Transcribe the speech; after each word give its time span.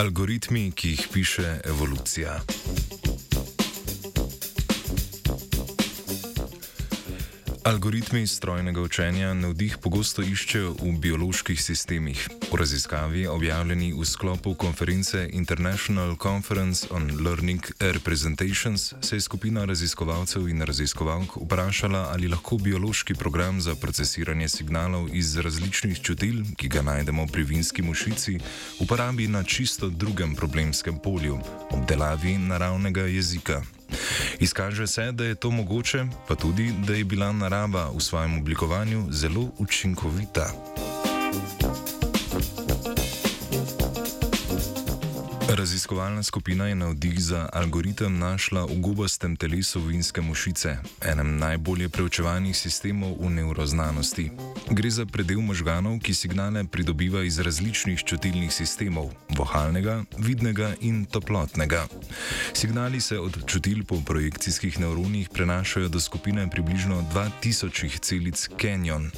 Algoritmi, 0.00 0.72
ki 0.72 0.88
jih 0.88 1.08
piše 1.12 1.60
Algoritmi 7.64 8.26
strojnega 8.26 8.80
učenja 8.80 9.34
navdih 9.34 9.76
pogosto 9.84 10.22
iščejo 10.24 10.70
v 10.80 10.92
bioloških 10.96 11.60
sistemih. 11.60 12.22
V 12.48 12.56
raziskavi, 12.56 13.26
objavljeni 13.28 13.90
v 13.92 14.04
sklopu 14.08 14.54
konference 14.54 15.28
International 15.32 16.16
Conference 16.16 16.86
on 16.90 17.10
Learning 17.20 17.60
Representations, 17.80 18.94
se 19.00 19.16
je 19.16 19.20
skupina 19.20 19.64
raziskovalcev 19.64 20.48
in 20.48 20.62
raziskovalk 20.62 21.36
vprašala, 21.36 22.06
ali 22.12 22.28
lahko 22.28 22.56
biološki 22.56 23.14
program 23.14 23.60
za 23.60 23.74
procesiranje 23.74 24.48
signalov 24.48 25.10
iz 25.12 25.36
različnih 25.36 26.00
čutil, 26.00 26.40
ki 26.56 26.68
ga 26.68 26.82
najdemo 26.82 27.26
pri 27.26 27.42
vinski 27.42 27.82
mušici, 27.82 28.38
uporabi 28.80 29.28
na 29.28 29.44
čisto 29.44 29.90
drugem 29.90 30.34
problemskem 30.34 30.98
polju- 30.98 31.38
obdelavi 31.76 32.38
naravnega 32.38 33.04
jezika. 33.04 33.62
Izkaže 34.40 34.86
se, 34.86 35.12
da 35.12 35.24
je 35.24 35.34
to 35.34 35.50
mogoče, 35.50 36.04
pa 36.28 36.34
tudi, 36.34 36.72
da 36.86 36.94
je 36.94 37.04
bila 37.04 37.32
narava 37.32 37.90
v 37.96 38.00
svojem 38.00 38.38
oblikovanju 38.38 39.06
zelo 39.10 39.50
učinkovita. 39.58 40.69
Raziskovalna 45.60 46.22
skupina 46.22 46.68
je 46.68 46.74
navdih 46.74 47.20
za 47.20 47.48
algoritem 47.52 48.18
našla 48.18 48.64
v 48.64 48.80
gobastem 48.80 49.36
telesu 49.36 49.80
vinske 49.80 50.20
mušice, 50.20 50.76
enem 51.04 51.36
najbolje 51.36 51.88
preučevanih 51.88 52.56
sistemov 52.56 53.20
v 53.20 53.28
neuroznanosti. 53.30 54.30
Gre 54.70 54.90
za 54.90 55.04
predel 55.04 55.44
možganov, 55.44 55.98
ki 56.00 56.14
signale 56.14 56.64
pridobiva 56.64 57.20
iz 57.28 57.38
različnih 57.38 58.00
čutilnih 58.04 58.48
sistemov: 58.52 59.12
vohalnega, 59.36 60.04
vidnega 60.16 60.72
in 60.80 61.04
toplotnega. 61.04 61.84
Signali 62.56 63.00
se 63.00 63.18
od 63.18 63.44
čutil 63.46 63.84
po 63.84 64.00
projekcijskih 64.00 64.80
nevronih 64.80 65.28
prenašajo 65.28 65.88
do 65.88 66.00
skupine 66.00 66.48
približno 66.50 67.04
2000 67.12 68.00
celic 68.00 68.48
Canyon. 68.60 69.10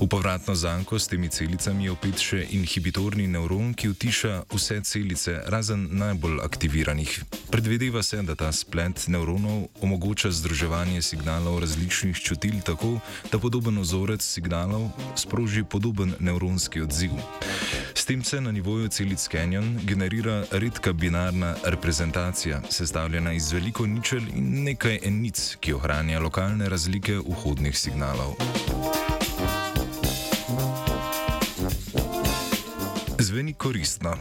V 0.00 0.08
povratno 0.08 0.54
zanko 0.54 0.98
s 0.98 1.08
temi 1.08 1.28
celicami 1.28 1.84
je 1.84 1.90
opet 1.90 2.20
še 2.20 2.44
inhibitorni 2.50 3.24
nevron, 3.26 3.72
ki 3.74 3.88
utiša 3.88 4.42
vse 4.52 4.80
celice 4.84 5.40
razen 5.46 5.77
najbolj 5.90 6.40
aktiviranih. 6.42 7.24
Predvideva 7.50 8.02
se, 8.02 8.22
da 8.22 8.34
ta 8.34 8.52
splet 8.52 9.08
nevronov 9.08 9.68
omogoča 9.80 10.30
združevanje 10.30 11.02
signalov 11.02 11.58
različnih 11.60 12.16
čutil 12.16 12.60
tako, 12.64 12.98
da 13.32 13.38
podoben 13.38 13.78
ozorec 13.78 14.22
signalov 14.22 14.90
sproži 15.16 15.64
podoben 15.64 16.14
nevronski 16.20 16.82
odziv. 16.82 17.10
S 17.94 18.04
tem 18.04 18.24
se 18.24 18.40
na 18.40 18.52
nivoju 18.52 18.88
celic 18.88 19.28
Canyon 19.28 19.78
generira 19.84 20.44
redka 20.50 20.92
binarna 20.92 21.54
reprezentacija, 21.64 22.62
sestavljena 22.70 23.32
iz 23.32 23.52
veliko 23.52 23.86
ničel 23.86 24.22
in 24.36 24.64
nekaj 24.64 24.98
enic, 25.02 25.56
ki 25.60 25.72
ohranja 25.72 26.20
lokalne 26.20 26.68
razlike 26.68 27.18
vhodnih 27.18 27.78
signalov. 27.78 28.34
Zveni 33.18 33.52
koristno 33.52 34.16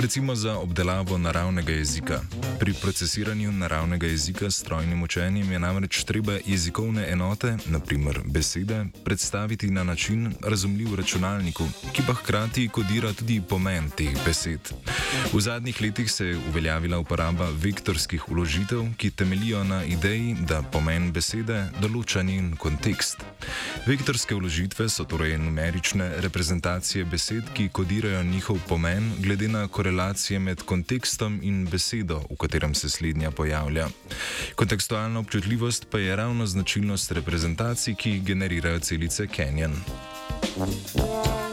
recimo 0.00 0.34
za 0.34 0.58
obdelavo 0.58 1.18
naravnega 1.18 1.72
jezika. 1.72 2.20
Pri 2.58 2.74
procesiranju 2.82 3.52
naravnega 3.52 4.06
jezika 4.06 4.50
s 4.50 4.60
strojnim 4.60 5.02
učenjem 5.02 5.52
je 5.52 5.58
namreč 5.58 6.04
treba 6.04 6.38
jezikovne 6.46 7.08
enote, 7.10 7.56
naprimer 7.66 8.20
besede, 8.24 8.86
predstaviti 9.04 9.70
na 9.70 9.84
način 9.84 10.34
razumljiv 10.42 10.94
računalniku, 10.94 11.64
ki 11.92 12.02
pa 12.06 12.14
hkrati 12.14 12.68
kodira 12.68 13.12
tudi 13.12 13.40
pomen 13.48 13.90
teh 13.90 14.24
besed. 14.26 14.60
V 15.32 15.40
zadnjih 15.40 15.82
letih 15.82 16.12
se 16.12 16.26
je 16.26 16.38
uveljavila 16.48 16.98
uporaba 16.98 17.48
vektorskih 17.50 18.28
uložitev, 18.28 18.84
ki 18.96 19.10
temelijo 19.10 19.64
na 19.64 19.84
ideji, 19.84 20.36
da 20.48 20.62
pomen 20.62 21.12
besede 21.12 21.66
določa 21.80 22.22
njen 22.22 22.56
kontekst. 22.56 23.24
Vektorske 23.86 24.34
uložitve 24.34 24.88
so 24.88 25.04
torej 25.04 25.38
numerične 25.38 26.10
reprezentacije 26.20 27.04
besed, 27.04 27.44
ki 27.54 27.68
kodirajo 27.72 28.22
njihov 28.22 28.58
pomen 28.68 29.12
glede 29.18 29.48
na 29.48 29.68
korelacije 29.68 30.38
med 30.38 30.62
kontekstom 30.62 31.40
in 31.42 31.66
besedo, 31.66 32.20
v 32.30 32.36
katerem 32.36 32.74
se 32.74 32.90
slednja 32.90 33.30
pojavlja. 33.30 33.88
Kontekstualna 34.54 35.20
občutljivost 35.20 35.86
pa 35.90 35.98
je 35.98 36.16
ravno 36.16 36.46
značilnost 36.46 37.12
reprezentacij, 37.12 37.94
ki 37.94 38.20
generirajo 38.20 38.80
celice 38.80 39.26
Canyon. 39.26 39.76
Na 40.94 41.47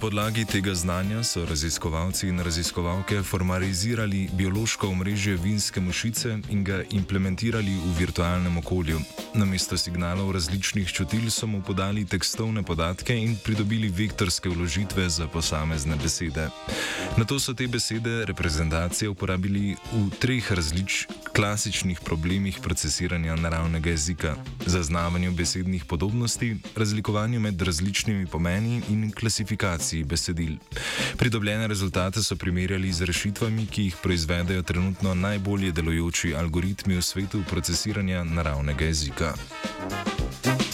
podlagi 0.00 0.44
tega 0.44 0.74
znanja 0.74 1.22
so 1.24 1.44
raziskovalci 1.44 2.28
in 2.28 2.40
raziskovalke 2.40 3.22
formalizirali 3.22 4.28
biološko 4.32 4.88
omrežje 4.88 5.36
vinske 5.36 5.80
mušice 5.80 6.38
in 6.48 6.64
ga 6.64 6.82
implementirali 6.90 7.74
v 7.84 7.98
virtualnem 7.98 8.56
okolju. 8.58 9.00
Namesto 9.34 9.76
signalov 9.76 10.32
različnih 10.32 10.88
čutil 10.88 11.30
so 11.30 11.46
mu 11.46 11.62
podali 11.62 12.06
tekstovne 12.06 12.62
podatke 12.62 13.16
in 13.16 13.36
pridobili 13.44 13.88
vektorske 13.88 14.48
vložitve 14.48 15.08
za 15.08 15.28
posamezne 15.28 15.96
besede. 16.02 16.48
Na 17.16 17.24
to 17.24 17.38
so 17.38 17.54
te 17.54 17.68
besede 17.68 18.24
reprezentacije 18.24 19.08
uporabili 19.08 19.76
v 19.92 20.08
treh 20.18 20.52
različnih 20.52 21.30
klasičnih 21.32 22.00
problemih 22.00 22.58
procesiranja 22.62 23.36
naravnega 23.36 23.90
jezika: 23.90 24.36
zaznavanju 24.66 25.32
besednih 25.32 25.84
podobnosti, 25.84 26.56
razlikovanju 26.76 27.40
med 27.40 27.62
različnimi 27.62 28.26
pomeni 28.26 28.82
in 28.88 29.10
klasifikaciji 29.10 29.99
besedil. 30.04 30.56
Pridobljene 31.16 31.66
rezultate 31.66 32.22
so 32.22 32.36
primerjali 32.36 32.92
z 32.92 33.06
rešitvami, 33.06 33.66
ki 33.66 33.82
jih 33.82 33.96
proizvedajo 34.02 34.62
trenutno 34.62 35.14
najbolje 35.14 35.72
delujoči 35.72 36.34
algoritmi 36.34 36.96
v 36.96 37.02
svetu 37.02 37.44
procesiranja 37.50 38.24
naravnega 38.24 38.84
jezika. 38.84 39.20
Amerika. 39.20 40.69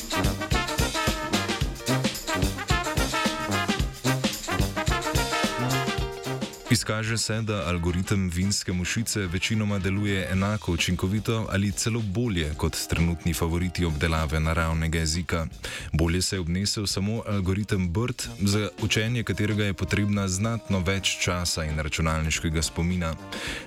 Izkaže 6.71 7.19
se, 7.19 7.43
da 7.43 7.69
algoritem 7.69 8.31
vinske 8.35 8.73
mušice 8.73 9.21
večinoma 9.21 9.79
deluje 9.79 10.29
enako 10.31 10.73
učinkovito 10.73 11.47
ali 11.53 11.73
celo 11.73 12.01
bolje 12.01 12.55
kot 12.57 12.77
trenutni 12.89 13.35
favoriti 13.35 13.85
obdelave 13.85 14.41
naravnega 14.41 14.99
jezika. 14.99 15.47
Bolje 15.93 16.23
se 16.23 16.37
je 16.37 16.41
obnesel 16.41 16.87
samo 16.87 17.23
algoritem 17.27 17.93
BRT, 17.93 18.29
za 18.41 18.69
učenje 18.83 19.23
katerega 19.23 19.65
je 19.65 19.75
potrebna 19.75 20.29
znatno 20.29 20.79
več 20.79 21.19
časa 21.21 21.65
in 21.65 21.79
računalniškega 21.79 22.63
spomina. 22.63 23.15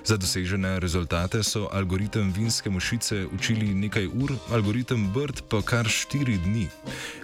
Za 0.04 0.16
dosežene 0.16 0.80
rezultate 0.80 1.42
so 1.42 1.68
algoritem 1.72 2.32
vinske 2.36 2.70
mušice 2.70 3.26
učili 3.26 3.74
nekaj 3.74 4.06
ur, 4.06 4.32
algoritem 4.52 5.08
BRT 5.12 5.42
pa 5.48 5.62
kar 5.62 5.88
štiri 5.88 6.38
dni. 6.38 6.68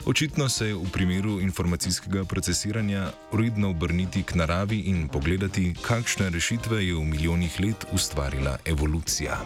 Očitno 0.07 0.49
se 0.49 0.67
je 0.67 0.75
v 0.75 0.89
primeru 0.93 1.41
informacijskega 1.41 2.25
procesiranja 2.25 3.11
uredno 3.33 3.71
obrniti 3.71 4.23
k 4.23 4.35
naravi 4.35 4.79
in 4.79 5.09
pogledati, 5.09 5.66
kakšne 5.75 6.31
rešitve 6.31 6.87
je 6.87 6.95
v 6.95 7.05
milijonih 7.05 7.61
let 7.61 7.87
ustvarila 7.93 8.59
evolucija. 8.65 9.41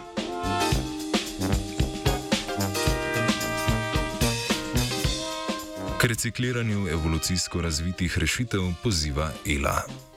K 6.01 6.07
recikliranju 6.07 6.87
evolucijsko 6.87 7.61
razvitih 7.61 8.17
rešitev 8.17 8.61
poziva 8.83 9.31
Ela. 9.45 10.10